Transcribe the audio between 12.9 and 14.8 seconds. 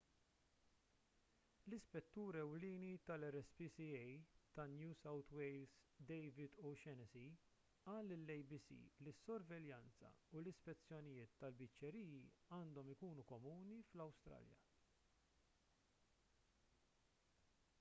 ikunu komuni fl-awstralja